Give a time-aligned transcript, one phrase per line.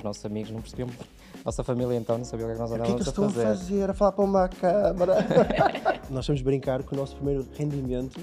[0.00, 0.88] os nossos amigos não percebiam.
[1.44, 3.06] Nossa família então não sabia o que é que nós O que é que andávamos
[3.06, 3.46] eu a estou a fazer.
[3.46, 3.90] fazer?
[3.90, 5.14] A falar para uma câmara.
[6.10, 8.20] Nós vamos brincar que o nosso primeiro rendimento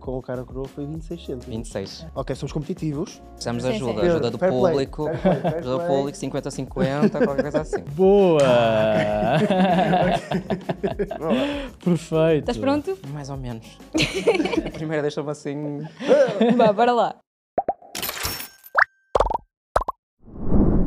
[0.00, 1.44] com o cara coroa foi 26 cêntimos.
[1.46, 2.06] 26.
[2.14, 3.22] Ok, somos competitivos.
[3.34, 3.84] Precisamos de Sim, sim.
[3.90, 5.88] ajuda, ajuda do fair play, público, fair play, fair ajuda do play.
[5.96, 7.80] público, 50-50, qualquer coisa assim.
[7.94, 8.40] Boa!
[11.84, 12.38] Perfeito.
[12.50, 12.98] Estás pronto?
[13.12, 13.66] Mais ou menos.
[14.72, 15.80] Primeiro deixa-me assim.
[16.56, 17.14] Vá, bora lá.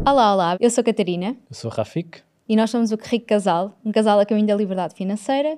[0.06, 2.22] Olá, olá, eu sou a Catarina Eu sou o Rafik.
[2.48, 5.58] e nós somos o Rico Casal, um casal a caminho da liberdade financeira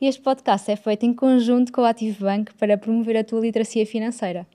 [0.00, 3.40] e este podcast é feito em conjunto com o Active Bank para promover a tua
[3.40, 4.46] literacia financeira.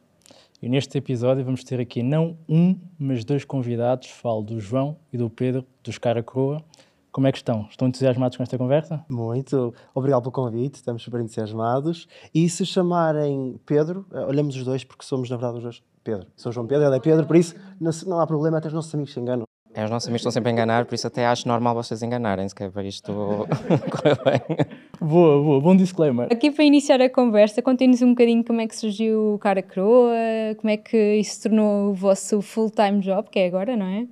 [0.62, 4.10] E neste episódio vamos ter aqui não um, mas dois convidados.
[4.10, 6.64] Falo do João e do Pedro, dos Cara Croa.
[7.12, 7.68] Como é que estão?
[7.70, 9.06] Estão entusiasmados com esta conversa?
[9.10, 9.74] Muito.
[9.94, 12.08] Obrigado pelo convite, estamos super entusiasmados.
[12.34, 16.28] E se chamarem Pedro, eh, olhamos os dois porque somos, na verdade, os dois Pedro.
[16.36, 19.14] Sou João Pedro, ele é Pedro, por isso não, há problema, até os nossos amigos
[19.14, 19.46] se enganam.
[19.76, 22.54] É, os nossos amigos estão sempre a enganar, por isso até acho normal vocês enganarem-se,
[22.54, 23.12] que é para isto
[23.92, 24.58] correr bem.
[25.02, 26.28] Boa, boa, bom disclaimer.
[26.32, 30.14] Aqui para iniciar a conversa, contem-nos um bocadinho como é que surgiu o Cara Croa,
[30.60, 34.06] como é que isso se tornou o vosso full-time job, que é agora, não é?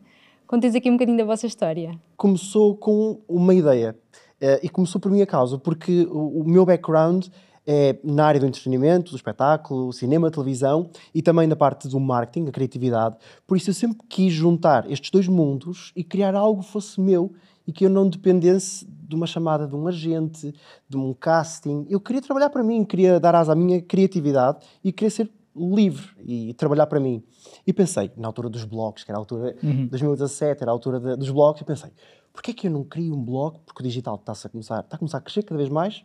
[0.48, 1.92] Contem-nos aqui um bocadinho da vossa história.
[2.18, 3.96] Começou com uma ideia.
[4.42, 7.28] eh, e começou por minha causa, porque o meu background
[7.66, 12.48] é na área do entretenimento, do espetáculo, cinema, televisão e também na parte do marketing,
[12.48, 13.18] a criatividade.
[13.45, 17.31] Por isso eu sempre quis juntar estes dois mundos e criar algo que fosse meu
[17.68, 20.53] e que eu não dependesse de uma chamada de um agente,
[20.90, 21.86] de um casting.
[21.90, 26.08] Eu queria trabalhar para mim, queria dar asa à minha criatividade e queria ser livre
[26.25, 27.22] e trabalhar para mim.
[27.68, 31.00] E pensei, na altura dos blogs, que era a altura de 2017, era a altura
[31.00, 31.92] de- dos blogs, eu pensei,
[32.34, 33.59] porquê é que eu não crio um blog?
[33.66, 36.03] Porque o digital está-se a começar, está a começar a crescer cada vez mais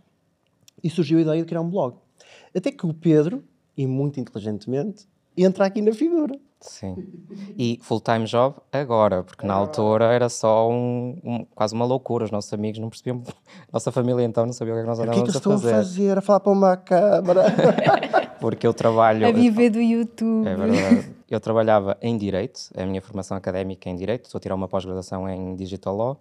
[0.82, 1.96] e surgiu a ideia de criar um blog.
[2.55, 3.42] Até que o Pedro,
[3.77, 6.38] e muito inteligentemente, entra aqui na figura.
[6.58, 6.96] Sim.
[7.58, 12.24] E full-time job agora, porque na altura era só um, um- quase uma loucura.
[12.24, 13.22] Os nossos amigos não percebiam.
[13.70, 15.22] Nossa família então não sabia o que é que nós O que é que eu
[15.24, 15.74] andávamos a estou a fazer.
[15.74, 16.19] fazer?
[16.19, 17.44] A falar para uma câmara.
[18.41, 19.26] Porque eu trabalho.
[19.26, 20.47] A viver do YouTube.
[20.47, 21.14] É verdade.
[21.28, 24.69] Eu trabalhava em Direito, a minha formação académica é em Direito, estou a tirar uma
[24.69, 26.20] pós-graduação em Digital Law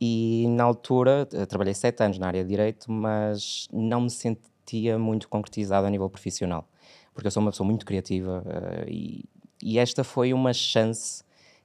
[0.00, 4.98] e na altura eh, trabalhei sete anos na área de Direito, mas não me sentia
[4.98, 6.68] muito concretizado a nível profissional,
[7.14, 9.24] porque eu sou uma pessoa muito criativa eh, e,
[9.62, 11.24] e esta foi uma chance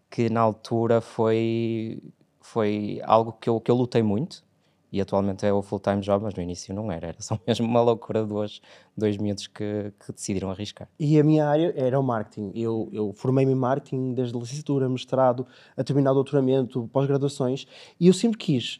[0.09, 2.01] que na altura foi,
[2.41, 4.44] foi algo que eu, que eu lutei muito
[4.95, 7.81] e atualmente é o full-time job, mas no início não era, era só mesmo uma
[7.81, 8.29] loucura de
[8.95, 10.88] dois, miúdos que, que decidiram arriscar.
[10.97, 12.53] E a minha área era o marketing.
[12.56, 15.45] Eu, eu formei-me em marketing desde licenciatura, mestrado,
[15.75, 17.67] a terminar o doutoramento, pós-graduações,
[18.00, 18.79] e eu sempre quis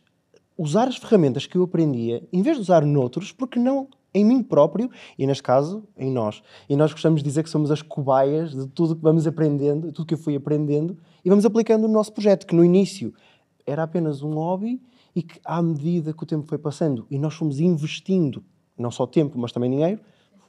[0.58, 4.42] usar as ferramentas que eu aprendia, em vez de usar noutros, porque não em mim
[4.42, 4.90] próprio,
[5.20, 6.42] e neste caso, em nós.
[6.70, 9.94] E nós gostamos de dizer que somos as cobaias de tudo que vamos aprendendo, de
[9.94, 13.14] tudo que eu fui aprendendo, e vamos aplicando no nosso projeto, que no início
[13.66, 14.80] era apenas um hobby,
[15.16, 18.44] e que à medida que o tempo foi passando, e nós fomos investindo,
[18.78, 20.02] não só tempo, mas também dinheiro,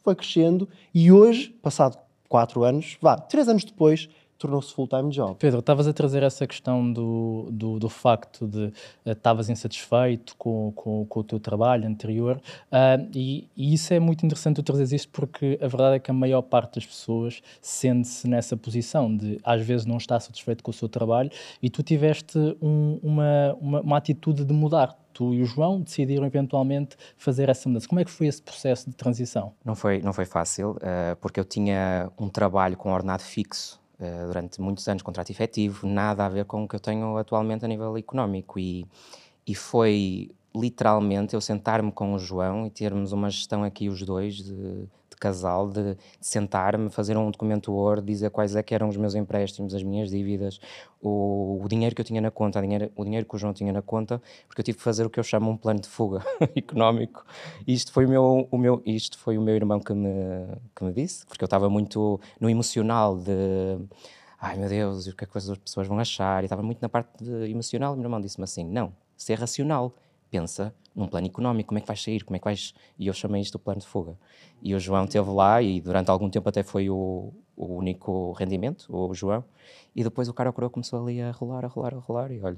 [0.03, 4.09] foi crescendo e hoje, passado quatro anos, vá, três anos depois,
[4.39, 5.37] tornou-se full-time job.
[5.39, 8.73] Pedro, estavas a trazer essa questão do, do, do facto de
[9.05, 13.99] eh, estavas insatisfeito com, com, com o teu trabalho anterior ah, e, e isso é
[14.01, 17.41] muito interessante tu trazeres isto porque a verdade é que a maior parte das pessoas
[17.61, 21.31] sente-se nessa posição de às vezes não está satisfeito com o seu trabalho
[21.63, 24.97] e tu tiveste um- uma, uma, uma atitude de mudar.
[25.13, 27.89] Tu e o João decidiram eventualmente fazer essa mudança.
[27.89, 29.55] Como é que foi esse processo de transição?
[29.65, 34.25] Não foi, não foi fácil, eh, porque eu tinha um trabalho com ordenado fixo eh,
[34.27, 37.69] durante muitos anos, contrato efetivo, nada a ver com o que eu tenho atualmente a
[37.69, 38.59] nível económico.
[38.59, 38.87] E,
[39.47, 44.37] e foi literalmente eu sentar-me com o João e termos uma gestão aqui os dois
[44.37, 48.97] de, de casal, de, sentar-me, fazer um documento Word, dizer quais é que eram os
[48.97, 50.61] meus empréstimos, as minhas dívidas,
[51.01, 53.73] o, o dinheiro que eu tinha na conta, dinheiro, o dinheiro que o João tinha
[53.73, 56.23] na conta, porque eu tive que fazer o que eu chamo um plano de fuga
[56.55, 57.25] económico.
[57.67, 60.11] Isto foi o meu, o meu, isto foi o meu irmão que me,
[60.75, 63.79] que me disse, porque eu estava muito no emocional de
[64.39, 66.43] ai meu Deus, o que é que as pessoas vão achar?
[66.45, 67.93] E estava muito na parte de emocional.
[67.93, 69.95] E o meu irmão disse-me assim: não, ser racional,
[70.31, 72.73] pensa num plano económico, como é que vais sair, como é que vais.
[72.99, 74.17] E eu chamei isto o plano de fuga.
[74.63, 78.87] E o João esteve lá e durante algum tempo até foi o, o único rendimento,
[78.89, 79.45] o João.
[79.95, 82.57] E depois o cara coroa começou ali a rolar, a rolar, a rolar e olha,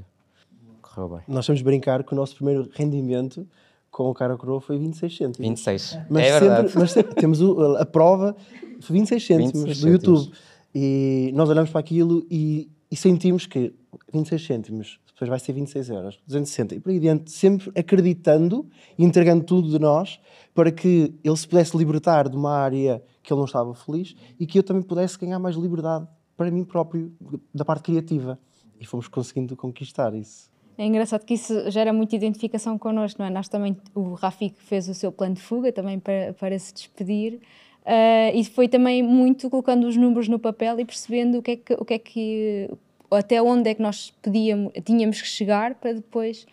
[0.80, 1.20] correu bem.
[1.26, 3.46] Nós temos de brincar que o nosso primeiro rendimento
[3.90, 5.38] com o cara coroa foi 26 cêntimos.
[5.48, 5.98] 26.
[6.08, 6.72] Mas, é sempre, verdade.
[6.78, 8.36] mas sempre temos o- a prova,
[8.80, 10.18] foi 26 cêntimos 26 do YouTube.
[10.18, 10.38] cêntimos.
[10.74, 13.72] E nós olhamos para aquilo e, e sentimos que
[14.12, 18.64] 26 cêntimos, depois vai ser 26 euros, 260 e por aí adiante, sempre acreditando
[18.96, 20.20] e entregando tudo de nós
[20.54, 24.46] para que ele se pudesse libertar de uma área que ele não estava feliz e
[24.46, 26.06] que eu também pudesse ganhar mais liberdade
[26.36, 27.12] para mim próprio,
[27.52, 28.38] da parte criativa.
[28.80, 30.48] e fomos conseguindo conquistar isso.
[30.78, 33.30] É engraçado que isso gera muita identificação connosco, não é?
[33.30, 37.40] Nós também, o Rafik fez o seu plano de fuga também para, para se despedir.
[37.82, 41.56] Uh, e foi também muito colocando os números no papel e percebendo o que é
[41.56, 42.70] que, o que, é que
[43.10, 46.46] até onde é que nós podíamos, tínhamos que chegar para depois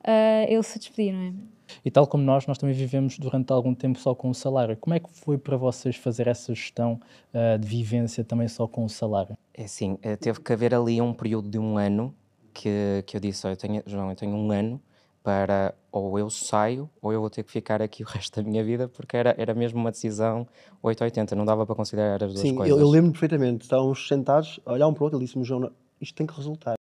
[0.00, 1.32] uh, ele se despedir, não é?
[1.84, 4.76] E tal como nós, nós também vivemos durante algum tempo só com o salário.
[4.76, 7.00] Como é que foi para vocês fazer essa gestão
[7.32, 9.36] uh, de vivência também só com o salário?
[9.54, 12.14] É assim, teve que haver ali um período de um ano
[12.52, 14.80] que, que eu disse, eu tenho, João, eu tenho um ano
[15.22, 18.62] para ou eu saio ou eu vou ter que ficar aqui o resto da minha
[18.64, 20.46] vida porque era, era mesmo uma decisão
[20.82, 22.74] 880, não dava para considerar as duas Sim, coisas.
[22.74, 25.44] Sim, eu, eu lembro perfeitamente, estávamos sentados a olhar um para o outro e disse-me,
[25.44, 25.70] João,
[26.02, 26.74] isto tem que resultar.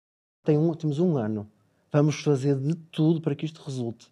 [0.44, 1.48] Tem um, temos um ano,
[1.92, 4.12] vamos fazer de tudo para que isto resulte.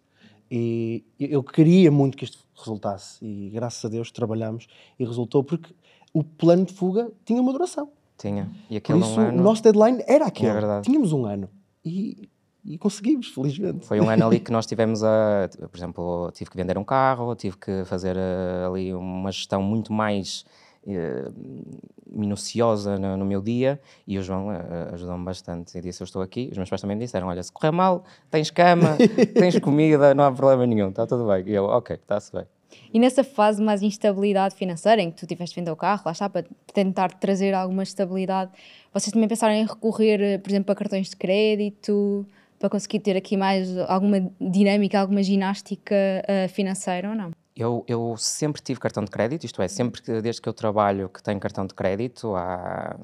[0.50, 4.66] E eu queria muito que isto resultasse e graças a Deus trabalhamos
[4.98, 5.72] e resultou porque
[6.12, 7.90] o plano de fuga tinha uma duração.
[8.18, 8.50] Tinha.
[8.68, 9.38] E aquele Por isso, um ano...
[9.38, 10.64] o nosso deadline era aquele.
[10.64, 11.48] É Tínhamos um ano.
[11.84, 12.28] E,
[12.64, 13.86] e conseguimos, felizmente.
[13.86, 15.48] Foi um ano ali que nós tivemos a.
[15.70, 19.92] Por exemplo, tive que vender um carro, tive que fazer uh, ali uma gestão muito
[19.92, 20.44] mais.
[20.86, 21.30] Uh,
[22.10, 25.76] minuciosa no, no, meu dia e o João uh, ajudou-me bastante.
[25.76, 28.02] E disse eu estou aqui, os meus pais também me disseram olha, se correr mal,
[28.30, 28.96] tens cama
[29.38, 31.44] tens comida, não há problema nenhum, está tudo bem.
[31.46, 32.46] E eu, ok, está-se bem.
[32.92, 36.12] E nessa fase mais instabilidade financeira, em que tu tiveste de vender o carro, lá
[36.12, 38.50] está, para tentar trazer alguma estabilidade,
[38.92, 42.26] vocês também pensaram em recorrer, eh, por exemplo, a cartões de crédito,
[42.58, 47.30] para conseguir ter aqui mais alguma dinâmica, alguma ginástica uh, financeira ou não?
[47.56, 51.08] Eu, eu, sempre tive cartão de crédito, isto é, sempre que, desde que eu trabalho
[51.08, 52.96] que tenho cartão de crédito, há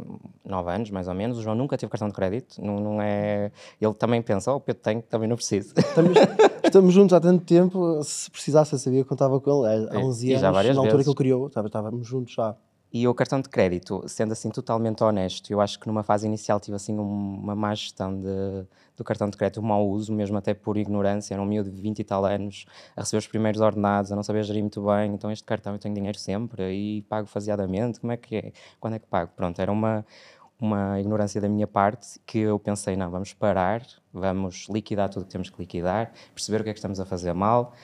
[0.45, 3.51] nove anos mais ou menos, o João nunca teve cartão de crédito, não, não é...
[3.81, 5.75] Ele também pensa, oh, Pedro tem, também não preciso.
[5.77, 6.17] Estamos,
[6.65, 10.35] estamos juntos há tanto tempo, se precisasse eu sabia que contava com ele, há 11
[10.35, 11.05] anos, na altura vezes.
[11.05, 12.57] que ele criou, estávamos juntos já.
[12.99, 16.59] E o cartão de crédito, sendo assim totalmente honesto, eu acho que numa fase inicial
[16.59, 18.67] tive assim uma má gestão de,
[18.97, 21.35] do cartão de crédito, um mau uso, mesmo até por ignorância.
[21.35, 22.65] Era um miúdo de 20 e tal anos
[22.97, 25.13] a receber os primeiros ordenados, a não saber gerir muito bem.
[25.13, 28.01] Então, este cartão eu tenho dinheiro sempre e pago faseadamente.
[28.01, 28.53] Como é que é?
[28.81, 29.31] Quando é que pago?
[29.37, 30.03] Pronto, era uma,
[30.59, 35.27] uma ignorância da minha parte que eu pensei: não, vamos parar, vamos liquidar tudo o
[35.27, 37.75] que temos que liquidar, perceber o que é que estamos a fazer mal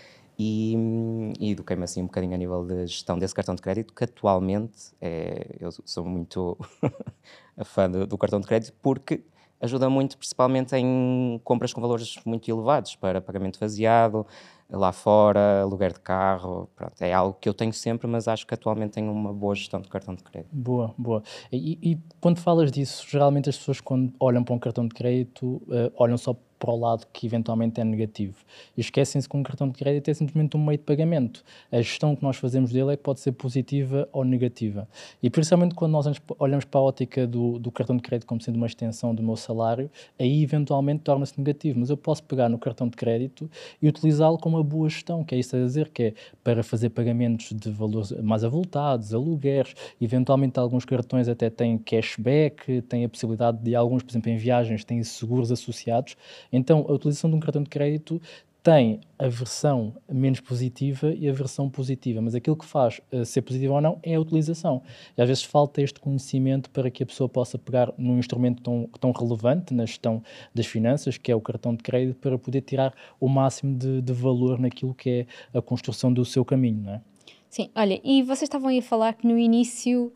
[0.43, 4.05] e, e eduquei-me assim um bocadinho a nível de gestão desse cartão de crédito, que
[4.05, 6.59] atualmente é, eu sou muito
[7.65, 9.23] fã do, do, cartão de crédito, porque
[9.61, 14.27] ajuda muito, principalmente em compras com valores muito elevados, para pagamento faseado,
[14.69, 18.55] lá fora, aluguer de carro, pronto, é algo que eu tenho sempre, mas acho que
[18.55, 20.51] atualmente tenho uma boa gestão de cartão de crédito.
[20.53, 21.23] Boa, boa.
[21.53, 25.63] E, e quando falas disso, geralmente as pessoas quando olham para um cartão de crédito,
[25.69, 28.37] uh, olham só para o lado que eventualmente é negativo.
[28.77, 31.43] E esquecem-se que um cartão de crédito é simplesmente um meio de pagamento.
[31.71, 34.89] A gestão que nós fazemos dele é que pode ser positiva ou negativa.
[35.23, 36.07] E principalmente quando nós
[36.39, 39.37] olhamos para a ótica do, do cartão de crédito como sendo uma extensão do meu
[39.37, 41.81] salário, aí eventualmente torna-se negativo.
[41.81, 43.51] Mas eu posso pegar no cartão de crédito
[43.81, 46.15] e utilizá-lo com uma boa gestão, que é isso a dizer, que é
[46.45, 53.05] para fazer pagamentos de valores mais avultados, alugueres, eventualmente alguns cartões até têm cashback, têm
[53.05, 56.17] a possibilidade de alguns, por exemplo, em viagens, têm seguros associados
[56.53, 58.21] então, a utilização de um cartão de crédito
[58.63, 63.43] tem a versão menos positiva e a versão positiva, mas aquilo que faz uh, ser
[63.43, 64.83] positivo ou não é a utilização.
[65.19, 68.89] E às vezes falta este conhecimento para que a pessoa possa pegar num instrumento tão,
[69.01, 70.23] tão relevante na gestão
[70.55, 74.13] das finanças, que é o cartão de crédito, para poder tirar o máximo de, de
[74.13, 77.01] valor naquilo que é a construção do seu caminho, não é?
[77.49, 80.13] Sim, olha, e vocês estavam aí a falar que no início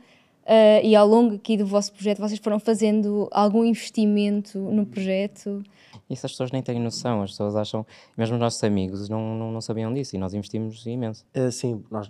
[0.46, 5.60] Uh, e ao longo aqui do vosso projeto, vocês foram fazendo algum investimento no projeto?
[6.08, 7.84] Isso as pessoas nem têm noção, as pessoas acham,
[8.16, 11.24] mesmo os nossos amigos não, não, não sabiam disso e nós investimos imenso.
[11.36, 12.08] Uh, sim, nós,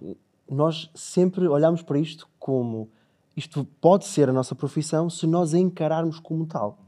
[0.51, 2.91] nós sempre olhamos para isto como
[3.35, 6.79] isto pode ser a nossa profissão se nós a encararmos como tal.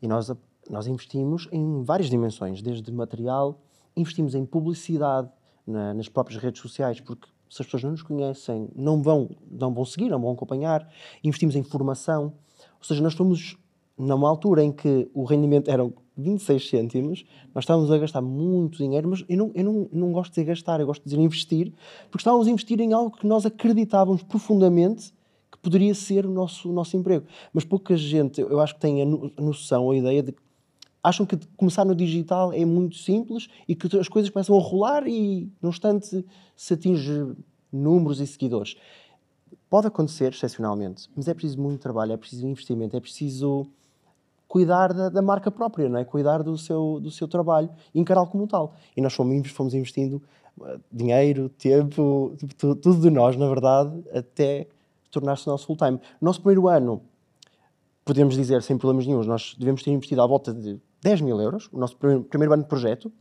[0.00, 0.30] E nós,
[0.68, 3.58] nós investimos em várias dimensões, desde material,
[3.96, 5.30] investimos em publicidade
[5.66, 9.74] na, nas próprias redes sociais, porque se as pessoas não nos conhecem, não vão, não
[9.74, 10.88] vão seguir, não vão acompanhar.
[11.22, 12.32] Investimos em formação.
[12.78, 13.58] Ou seja, nós estamos
[13.98, 19.06] numa altura em que o rendimento eram 26 cêntimos, nós estávamos a gastar muito dinheiro,
[19.06, 21.74] mas eu não, eu não, não gosto de dizer gastar, eu gosto de dizer investir,
[22.10, 25.12] porque estávamos a investir em algo que nós acreditávamos profundamente
[25.50, 27.26] que poderia ser o nosso, o nosso emprego.
[27.52, 30.34] Mas pouca gente, eu acho que tem a noção, a ideia de
[31.02, 35.06] acham que começar no digital é muito simples e que as coisas começam a rolar
[35.06, 37.34] e, no instante, se atinge
[37.72, 38.76] números e seguidores.
[39.68, 43.66] Pode acontecer, excepcionalmente, mas é preciso muito trabalho, é preciso investimento, é preciso
[44.46, 46.04] cuidar da, da marca própria, não é?
[46.04, 48.74] cuidar do seu, do seu trabalho e encará-lo como tal.
[48.94, 50.22] E nós fomos, fomos investindo
[50.60, 54.66] uh, dinheiro, tempo, tudo, tudo de nós, na verdade, até
[55.10, 55.98] tornar-se nosso full-time.
[56.20, 57.00] No nosso primeiro ano,
[58.04, 61.68] podemos dizer sem problemas nenhum, nós devemos ter investido à volta de 10 mil euros,
[61.72, 63.12] o nosso primeiro, primeiro ano de projeto.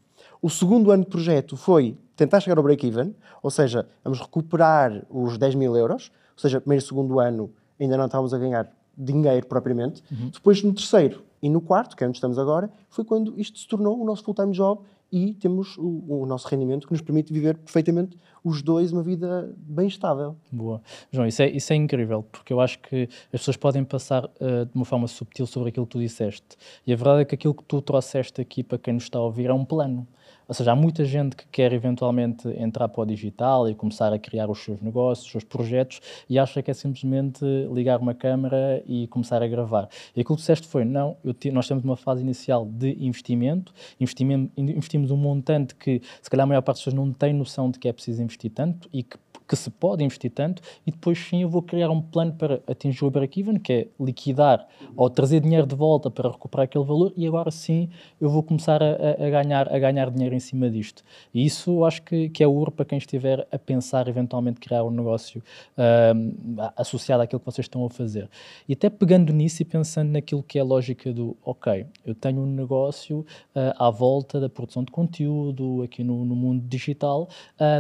[0.42, 5.38] O segundo ano de projeto foi tentar chegar ao break-even, ou seja, vamos recuperar os
[5.38, 9.48] 10 mil euros, ou seja, primeiro e segundo ano ainda não estávamos a ganhar dinheiro
[9.48, 10.04] propriamente.
[10.12, 10.30] Uhum.
[10.30, 13.68] Depois, no terceiro e no quarto, que é onde estamos agora, foi quando isto se
[13.68, 17.58] tornou o nosso full-time job e temos o, o, nosso rendimento que nos permite viver
[17.58, 20.38] perfeitamente os dois uma vida bem estável.
[20.52, 20.82] Boa.
[21.12, 24.66] João, isso é, isso é incrível, porque eu acho que as pessoas podem passar uh,
[24.66, 26.58] de uma forma subtil sobre aquilo que tu disseste.
[26.88, 29.24] E a verdade é que aquilo que tu trouxeste aqui para quem nos está a
[29.24, 30.08] ouvir é um plano.
[30.52, 34.20] Ou seja, há muita gente que quer eventualmente entrar para o digital e começar a
[34.20, 38.84] criar os seus negócios, os seus projetos e acha que é simplesmente ligar uma câmera
[38.86, 39.88] e começar a gravar.
[40.14, 41.16] E aquilo que disseste foi: não,
[41.54, 46.48] nós temos uma fase inicial de investimento, investimento, investimos um montante que se calhar a
[46.48, 49.18] maior parte das pessoas não tem noção de que é preciso investir tanto e que
[49.52, 53.04] que se pode investir tanto e depois sim eu vou criar um plano para atingir
[53.04, 54.66] o break-even, que é liquidar
[54.96, 57.90] ou trazer dinheiro de volta para recuperar aquele valor e agora sim
[58.22, 61.04] eu vou começar a, a ganhar, a ganhar dinheiro em cima disto.
[61.34, 64.86] E isso eu acho que, que é ouro para quem estiver a pensar eventualmente criar
[64.86, 65.44] um negócio
[65.78, 68.30] uh, associado àquilo que vocês estão a fazer.
[68.70, 72.40] E até pegando nisso e pensando naquilo que é a lógica do, ok, eu tenho
[72.40, 77.28] um negócio uh, à volta da produção de conteúdo aqui no, no mundo digital,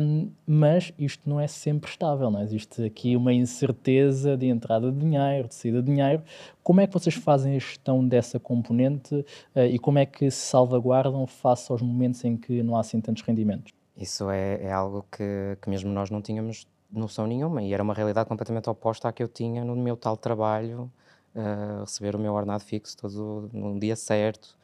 [0.04, 2.44] um, mas isto não é sempre estável, não é?
[2.44, 6.24] existe aqui uma incerteza de entrada de dinheiro, de saída de dinheiro.
[6.63, 9.13] Como é que vocês fazem a gestão dessa componente
[9.56, 13.00] uh, e como é que se salvaguardam face aos momentos em que não há assim
[13.00, 13.74] tantos rendimentos?
[13.96, 17.94] Isso é, é algo que, que mesmo nós não tínhamos noção nenhuma e era uma
[17.94, 20.91] realidade completamente oposta à que eu tinha no meu tal trabalho,
[21.36, 24.58] uh, receber o meu ordenado fixo todo no dia certo.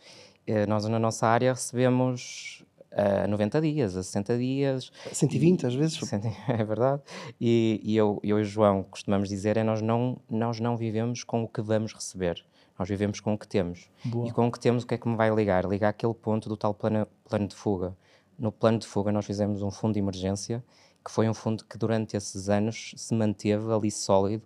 [0.50, 4.92] Uh, nós na nossa área recebemos a 90 dias, a 60 dias.
[5.12, 6.00] 120 e, às vezes.
[6.48, 7.02] É verdade.
[7.40, 11.24] E, e eu, eu e o João costumamos dizer é nós não, nós não vivemos
[11.24, 12.44] com o que vamos receber.
[12.78, 13.90] Nós vivemos com o que temos.
[14.06, 14.28] Boa.
[14.28, 15.66] E com o que temos, o que é que me vai ligar?
[15.66, 17.96] Ligar aquele ponto do tal plano, plano de fuga.
[18.38, 20.64] No plano de fuga, nós fizemos um fundo de emergência,
[21.04, 24.44] que foi um fundo que durante esses anos se manteve ali sólido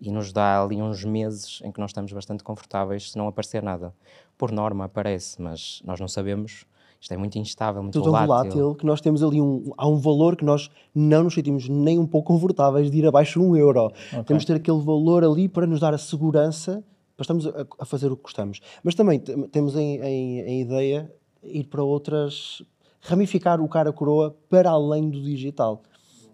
[0.00, 3.62] e nos dá ali uns meses em que nós estamos bastante confortáveis se não aparecer
[3.62, 3.94] nada.
[4.36, 6.66] Por norma aparece, mas nós não sabemos
[7.04, 8.28] isto é muito instável, muito Tudo volátil.
[8.28, 8.74] volátil.
[8.76, 12.06] que nós temos ali um, há um valor que nós não nos sentimos nem um
[12.06, 13.92] pouco confortáveis de ir abaixo de um euro.
[14.08, 14.24] Okay.
[14.24, 16.82] Temos de ter aquele valor ali para nos dar a segurança
[17.14, 18.62] para estarmos a, a fazer o que gostamos.
[18.82, 22.62] Mas também temos em, em, em, ideia ir para outras,
[23.02, 25.82] ramificar o cara coroa para além do digital.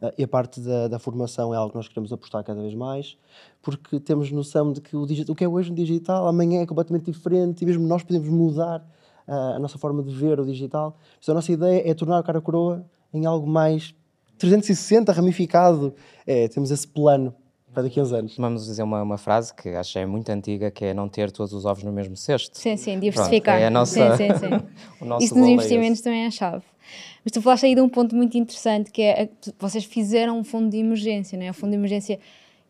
[0.00, 2.76] Uh, e a parte da, da, formação é algo que nós queremos apostar cada vez
[2.76, 3.18] mais,
[3.60, 6.66] porque temos noção de que o, digital, o que é hoje no digital, amanhã é
[6.66, 8.88] completamente diferente e mesmo nós podemos mudar
[9.32, 10.96] a nossa forma de ver o digital.
[11.18, 13.94] Então, a nossa ideia é tornar o cara coroa em algo mais
[14.38, 15.94] 360, ramificado.
[16.26, 17.34] É, temos esse plano
[17.72, 18.36] para daqui a uns anos.
[18.36, 21.52] Vamos dizer uma, uma frase que acho é muito antiga, que é não ter todos
[21.52, 22.58] os ovos no mesmo cesto.
[22.58, 23.54] Sim, sim, diversificar.
[23.54, 24.66] Pronto, é a nossa, sim, sim, sim.
[25.00, 26.64] o nosso Isso nos investimentos também é a chave.
[27.24, 30.70] Mas tu falaste aí de um ponto muito interessante, que é, vocês fizeram um fundo
[30.70, 31.50] de emergência, não é?
[31.50, 32.18] O fundo de emergência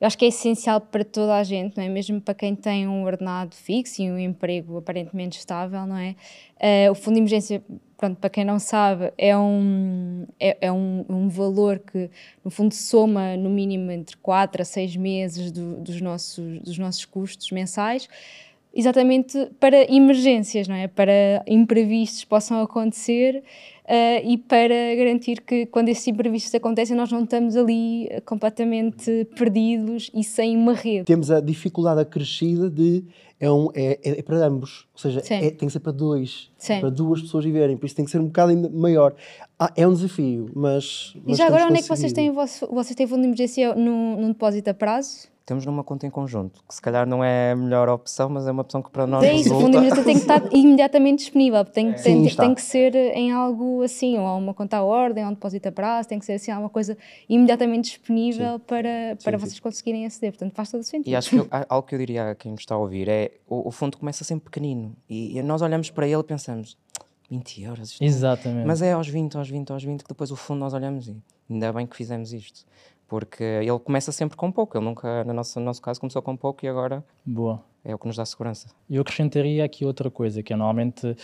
[0.00, 1.88] eu acho que é essencial para toda a gente, não é?
[1.88, 6.16] Mesmo para quem tem um ordenado fixo e um emprego aparentemente estável, não é?
[6.88, 7.62] Uh, o fundo de emergência,
[7.98, 12.10] pronto, para quem não sabe, é um, é, é um, um, valor que,
[12.42, 17.04] no fundo, soma no mínimo entre 4 a 6 meses do, dos, nossos, dos nossos
[17.04, 18.08] custos mensais,
[18.74, 20.86] exatamente para emergências, não é?
[20.86, 23.42] Para imprevistos possam acontecer
[23.84, 29.26] uh, e para garantir que quando esses imprevistos acontecem nós não estamos ali eh, completamente
[29.36, 31.04] perdidos e sem uma rede.
[31.04, 33.04] Temos a dificuldade acrescida de
[33.40, 36.50] é, um, é, é, é para ambos, ou seja, é, tem que ser para dois,
[36.58, 36.80] Sim.
[36.80, 39.14] para duas pessoas viverem, por isso tem que ser um bocado ainda maior.
[39.58, 41.14] Ah, é um desafio, mas.
[41.24, 43.74] mas e já agora, onde é que vocês têm, vosso, vocês têm fundo de emergência
[43.74, 45.28] num, num depósito a prazo?
[45.50, 48.52] Temos numa conta em conjunto, que se calhar não é a melhor opção, mas é
[48.52, 49.56] uma opção que para nós é isso, resulta...
[49.56, 53.32] o fundo de emergência tem que estar imediatamente disponível, tem, tem, tem, que ser em
[53.32, 56.34] algo assim, ou uma conta à ordem, ou um depósito a prazo, tem que ser
[56.34, 56.96] assim, alguma coisa
[57.28, 58.64] imediatamente disponível sim.
[58.64, 59.60] para, para sim, vocês sim.
[59.60, 61.10] conseguirem aceder, portanto faz todo o sentido.
[61.10, 63.32] E acho que eu, algo que eu diria a quem me está a ouvir é,
[63.48, 66.78] o, o fundo começa sempre pequenino, e, e nós olhamos para ele e pensamos,
[67.28, 67.98] 20 euros.
[68.00, 68.68] É Exatamente.
[68.68, 71.16] Mas é aos 20, aos 20, aos 20 que depois o fundo nós olhamos e
[71.50, 72.64] ainda bem que fizemos isto
[73.10, 74.78] porque ele começa sempre com pouco.
[74.78, 77.60] Ele nunca, no nosso, no nosso caso, começou com pouco e agora Boa.
[77.84, 78.68] É o que nos dá segurança.
[78.88, 81.16] Eu acrescentaria aqui outra coisa, que é normalmente uh,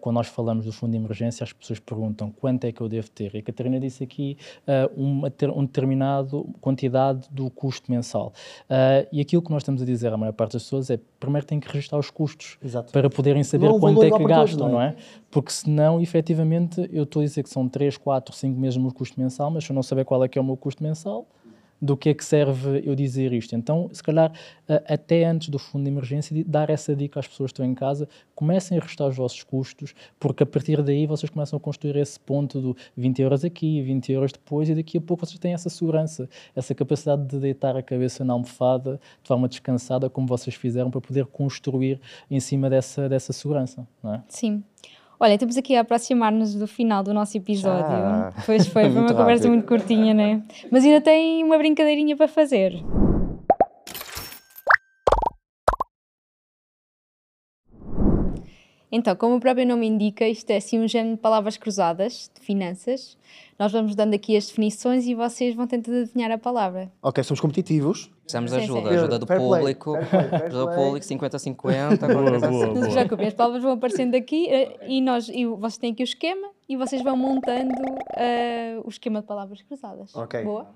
[0.00, 3.10] quando nós falamos do fundo de emergência, as pessoas perguntam quanto é que eu devo
[3.10, 3.34] ter.
[3.34, 4.36] E a Catarina disse aqui
[4.68, 8.32] uh, uma, um determinado quantidade do custo mensal.
[8.70, 11.46] Uh, e aquilo que nós estamos a dizer à maior parte das pessoas é primeiro
[11.46, 12.92] tem que registrar os custos Exato.
[12.92, 14.90] para poderem saber não, quanto é que gastam, não é?
[14.90, 14.96] não é?
[15.30, 18.92] Porque senão, efetivamente, eu estou a dizer que são 3, 4, 5 meses o meu
[18.92, 21.26] custo mensal, mas se eu não saber qual é que é o meu custo mensal,
[21.80, 23.54] do que é que serve eu dizer isto.
[23.54, 24.32] Então, se calhar,
[24.88, 28.08] até antes do fundo de emergência, dar essa dica às pessoas que estão em casa,
[28.34, 32.18] comecem a restar os vossos custos, porque a partir daí vocês começam a construir esse
[32.18, 35.68] ponto do 20 euros aqui, 20 euros depois, e daqui a pouco vocês têm essa
[35.68, 40.90] segurança, essa capacidade de deitar a cabeça na almofada de forma descansada, como vocês fizeram,
[40.90, 42.00] para poder construir
[42.30, 43.86] em cima dessa, dessa segurança.
[44.02, 44.22] Não é?
[44.28, 44.62] Sim.
[45.18, 47.86] Olha, estamos aqui a aproximar-nos do final do nosso episódio.
[47.86, 48.32] Já.
[48.44, 50.42] Pois foi, foi uma conversa muito curtinha, né?
[50.70, 52.82] Mas ainda tem uma brincadeirinha para fazer.
[58.96, 62.40] Então, como o próprio nome indica, isto é assim um género de palavras cruzadas, de
[62.40, 63.18] finanças.
[63.58, 66.92] Nós vamos dando aqui as definições e vocês vão tentando adivinhar a palavra.
[67.02, 68.08] Ok, somos competitivos.
[68.22, 68.96] Precisamos de ajuda, sim.
[68.96, 73.34] ajuda do fair público, play, fair play, ajuda do público, 50-50, Não se preocupem, as
[73.34, 77.02] palavras vão aparecendo aqui eh, e, nós, e vocês têm aqui o esquema e vocês
[77.02, 80.14] vão montando uh, o esquema de palavras cruzadas.
[80.14, 80.44] Ok.
[80.44, 80.70] Boa?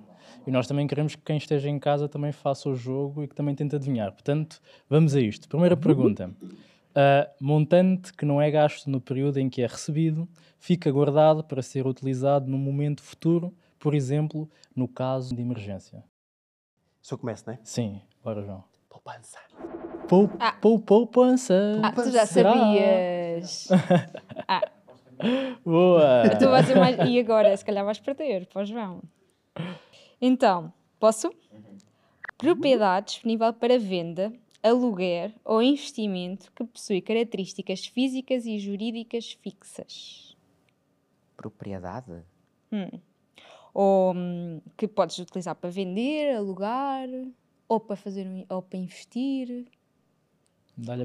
[0.45, 3.35] E nós também queremos que quem esteja em casa também faça o jogo e que
[3.37, 4.11] também tente adivinhar.
[4.11, 4.61] Portanto,
[4.91, 5.49] vamos a isto.
[5.49, 5.81] Primeira uhum.
[5.81, 6.31] pergunta.
[6.99, 10.29] Uh, montante que não é gasto no período em que é recebido
[10.59, 16.03] fica guardado para ser utilizado no momento futuro, por exemplo, no caso de emergência.
[17.01, 17.61] Se eu começo, não é?
[17.63, 18.65] Sim, bora, João.
[18.89, 19.39] Poupança.
[20.09, 20.51] Pou, ah.
[20.61, 21.81] pou, poupança.
[21.85, 23.69] Ah, tu já sabias.
[24.49, 24.69] ah.
[25.65, 26.31] Boa.
[26.37, 27.09] Tu vais mais...
[27.09, 29.03] E agora, se calhar vais perder, para o João.
[30.21, 31.33] Então, posso?
[32.37, 40.37] Propriedade disponível para venda aluguer ou investimento que possui características físicas e jurídicas fixas.
[41.37, 42.25] Propriedade?
[42.73, 43.01] Hum.
[43.73, 47.09] Ou hum, que podes utilizar para vender, alugar,
[47.69, 49.67] ou para fazer um, ou para investir.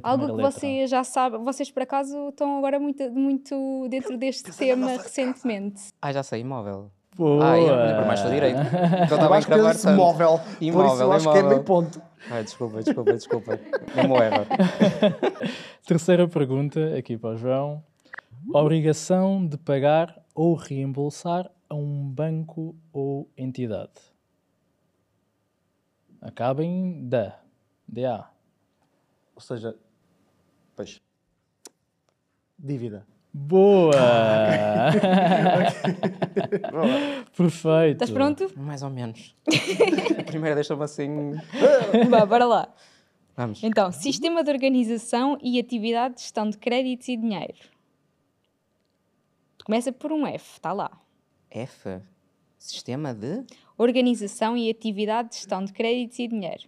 [0.04, 0.52] Algo que letra.
[0.52, 5.92] vocês já sabem, vocês por acaso estão agora muito, muito dentro deste tema recentemente.
[6.02, 6.92] Ah, já sei, imóvel.
[7.16, 7.52] Boa.
[7.52, 8.58] Ah, eu por mais para direito.
[8.58, 10.40] Eu estava a escrever imóvel.
[10.60, 11.32] Imóvel, por isso eu acho imóvel.
[11.32, 12.02] que é meio ponto.
[12.30, 13.60] Ai, desculpa, desculpa, desculpa.
[13.96, 14.46] Não erro.
[15.86, 17.84] Terceira pergunta, aqui para o João.
[18.54, 23.92] Obrigação de pagar ou reembolsar a um banco ou entidade.
[26.22, 27.40] Acaba em da.
[27.88, 28.28] DA.
[29.36, 29.76] Ou seja,
[30.76, 31.02] pois,
[32.58, 33.06] dívida.
[33.34, 33.94] Boa!
[37.36, 38.04] Perfeito.
[38.04, 38.52] Estás pronto?
[38.56, 39.36] Mais ou menos.
[40.28, 41.34] Primeiro deixa-me assim.
[42.10, 42.74] Vá, bora lá.
[43.36, 43.64] Vamos.
[43.64, 47.56] Então, sistema de organização e atividade de gestão de créditos e dinheiro.
[49.66, 50.92] Começa por um F, está lá.
[51.50, 52.00] F?
[52.60, 53.44] Sistema de?
[53.78, 56.68] Organização e atividade de gestão de créditos e dinheiro.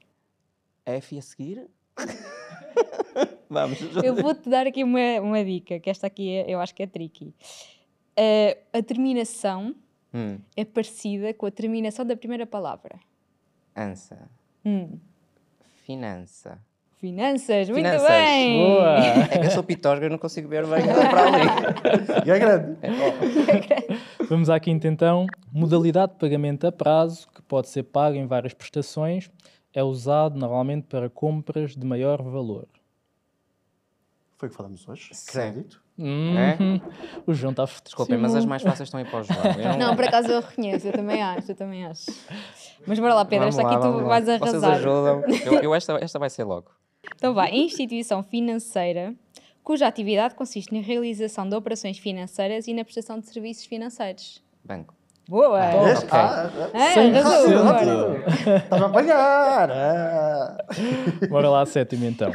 [0.86, 1.68] F a seguir?
[3.50, 3.80] Vamos.
[4.04, 6.88] Eu vou-te dar aqui uma, uma dica, que esta aqui é, eu acho que é
[6.88, 7.34] tricky.
[8.18, 9.76] Uh, a terminação
[10.14, 10.40] hum.
[10.56, 13.00] é parecida com a terminação da primeira palavra.
[13.76, 14.30] Ansa.
[14.66, 14.98] Hum.
[15.86, 16.60] Finança.
[16.98, 18.08] Finanças, muito Finanças.
[18.08, 18.58] bem!
[18.58, 18.98] Boa.
[19.32, 22.26] É que eu sou pitosga e não consigo ver bem para ali.
[22.26, 22.78] E é grande.
[22.82, 24.02] É, é grande.
[24.28, 25.28] Vamos à quinta então.
[25.52, 29.30] Modalidade de pagamento a prazo, que pode ser pago em várias prestações,
[29.76, 32.68] é usado normalmente para compras de maior valor.
[34.38, 35.12] Foi o que falamos hoje.
[35.28, 35.84] Crédito.
[35.98, 36.38] Uhum.
[36.38, 36.58] É?
[37.28, 39.78] O João está Desculpem, mas as mais fáceis estão aí para o João.
[39.78, 39.88] Não...
[39.88, 39.96] não...
[39.96, 42.06] por acaso eu reconheço, eu também acho, eu também acho.
[42.88, 44.50] Mas bora lá, Pedro, vamos esta lá, aqui tu vais arrasar.
[44.50, 45.24] Vocês ajudam.
[45.46, 46.72] Eu, eu, esta, esta vai ser logo.
[47.16, 49.14] Então vai, instituição financeira
[49.64, 54.44] cuja atividade consiste na realização de operações financeiras e na prestação de serviços financeiros.
[54.64, 54.95] Banco.
[55.28, 55.60] Boa!
[55.60, 56.10] Ah, okay.
[56.12, 59.72] ah, ah, Estava a apanhar!
[59.72, 60.58] Ah.
[61.28, 62.32] Bora lá, sétimo então.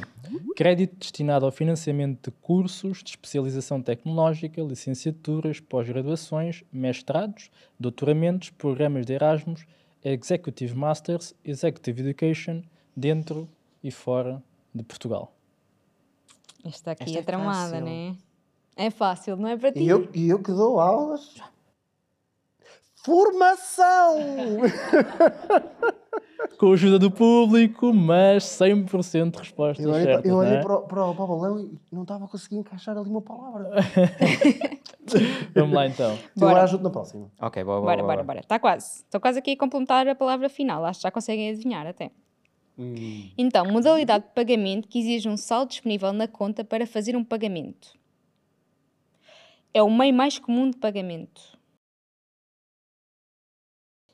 [0.57, 9.13] Crédito destinado ao financiamento de cursos de especialização tecnológica, licenciaturas, pós-graduações, mestrados, doutoramentos, programas de
[9.13, 9.65] Erasmus,
[10.05, 12.63] Executive Masters, Executive Education,
[12.97, 13.49] dentro
[13.85, 14.43] e fora
[14.75, 15.33] de Portugal.
[16.65, 18.17] Esta aqui Esta é, é tramada, né?
[18.77, 19.81] É fácil, não é para ti?
[19.81, 21.35] E eu, e eu que dou aulas.
[23.03, 24.19] Formação!
[26.59, 30.31] Com a ajuda do público, mas 100% de respostas eu olhei, certas.
[30.31, 30.61] Eu olhei é?
[30.61, 33.71] para, o, para, o, balão e não estava a conseguir encaixar ali uma palavra.
[35.55, 36.19] Vamos lá então.
[36.37, 36.51] Bora.
[36.51, 37.31] Agora ajudo na próxima.
[37.41, 37.91] Ok, boa, boa.
[37.91, 38.41] Bora, bora, bora.
[38.41, 39.03] Está quase.
[39.03, 40.85] Estou quase aqui a complementar a palavra final.
[40.85, 42.11] Acho que já conseguem adivinhar até.
[42.79, 43.31] Hum.
[43.39, 47.95] Então, modalidade de pagamento que exige um saldo disponível na conta para fazer um pagamento.
[49.73, 51.60] É o meio mais comum de pagamento.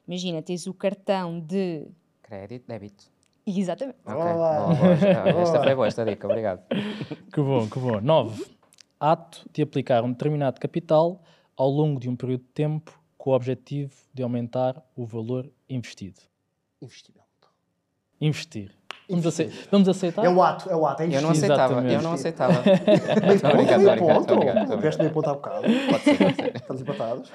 [0.07, 1.89] Imagina, tens o cartão de.
[2.23, 3.05] Crédito, débito.
[3.47, 3.99] Exatamente.
[4.05, 5.43] Ok, boa, boa.
[5.43, 6.63] Esta foi boa, esta dica, obrigado.
[7.33, 8.01] Que bom, que bom.
[8.01, 8.57] 9.
[8.99, 11.23] Ato de aplicar um determinado capital
[11.57, 16.21] ao longo de um período de tempo com o objetivo de aumentar o valor investido.
[16.81, 17.27] Investimento.
[18.21, 18.73] Investir.
[19.09, 20.25] Vamos, acei- vamos aceitar?
[20.25, 21.95] É o ato, é o ato, é Eu não aceitava, Exatamente.
[21.95, 22.63] eu não aceitava.
[23.27, 23.99] Meio Tô ponto, meio
[24.65, 24.77] ponto.
[24.77, 25.63] Tiveste meio ponto há bocado.
[25.63, 26.57] Pode ser, pode ser.
[26.57, 27.33] Estamos empatados.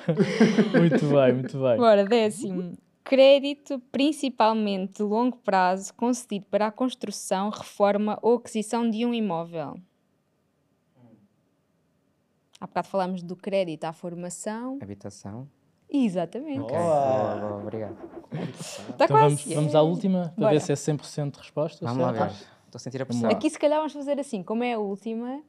[0.77, 1.73] Muito bem, muito bem.
[1.73, 2.73] Agora, décimo.
[3.03, 9.75] Crédito principalmente de longo prazo concedido para a construção, reforma ou aquisição de um imóvel.
[12.59, 14.77] Há bocado falámos do crédito à formação.
[14.81, 15.47] Habitação.
[15.89, 16.59] Exatamente.
[16.59, 17.35] Ok, Boa.
[17.35, 17.97] boa, boa, obrigado.
[18.31, 19.35] Está Então quase.
[19.35, 20.51] vamos, vamos à última, para Bora.
[20.53, 21.85] ver se é 100% de resposta.
[21.85, 22.31] Vamos lá certo?
[22.33, 22.45] ver.
[22.65, 23.23] Estou a sentir a pressão.
[23.29, 23.35] lá.
[23.35, 25.41] Aqui, se calhar, vamos fazer assim: como é a última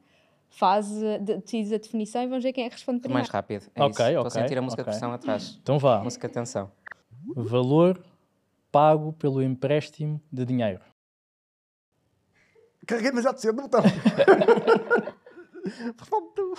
[0.49, 3.19] fase, de, decides a definição e vamos ver quem é que responde primeiro.
[3.19, 3.63] Mais rápido.
[3.73, 4.01] É Ok, isso.
[4.03, 4.91] Estou ok, a sentir a música ok.
[4.93, 5.57] de pressão atrás.
[5.61, 6.03] Então vá.
[6.03, 6.69] Música de tensão.
[7.35, 8.03] Valor
[8.71, 10.81] pago pelo empréstimo de dinheiro.
[12.85, 13.81] Carreguei demasiado cedo no botão.
[15.95, 16.53] Pronto.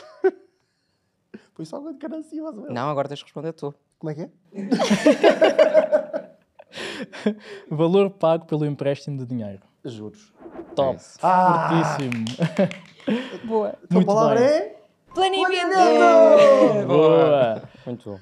[1.52, 2.74] Foi só uma de cana assim, mais ou menos.
[2.74, 3.74] Não, agora tens de responder tu.
[4.04, 4.28] Como é que é?
[7.74, 9.62] Valor pago pelo empréstimo de dinheiro.
[9.82, 10.30] Juros.
[10.76, 10.98] Top.
[10.98, 11.00] É.
[11.22, 11.70] Ah!
[11.96, 12.24] Fortíssimo.
[13.48, 13.74] Boa.
[13.82, 14.46] Então a Muito palavra bem.
[14.46, 14.76] é...
[15.14, 16.86] Planeamento!
[16.86, 17.62] Boa.
[17.86, 18.20] Muito bom.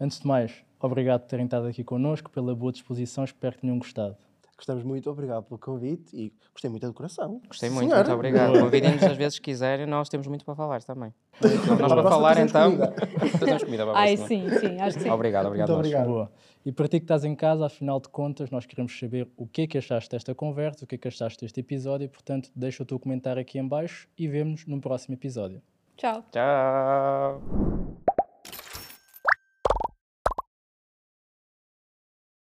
[0.00, 3.78] Antes de mais, obrigado por terem estado aqui connosco, pela boa disposição, espero que tenham
[3.78, 4.16] gostado.
[4.60, 7.40] Gostamos muito, obrigado pelo convite e gostei muito da decoração.
[7.48, 8.02] Gostei muito, senhora.
[8.02, 8.60] muito obrigado.
[8.60, 11.14] Convidem-nos às vezes que quiserem, nós temos muito para falar também.
[11.40, 12.76] Nós Para falar então.
[13.38, 15.08] Trazemos comida para Ai, sim, sim, acho que sim.
[15.08, 15.68] Obrigado, obrigado.
[15.68, 16.06] Muito obrigado.
[16.06, 16.30] Boa.
[16.62, 19.62] E para ti que estás em casa, afinal de contas, nós queremos saber o que
[19.62, 22.86] é que achaste desta conversa, o que é que achaste deste episódio, portanto, deixa o
[22.86, 25.62] teu comentário aqui em baixo e vemo-nos no próximo episódio.
[25.96, 26.22] Tchau.
[26.30, 28.09] Tchau.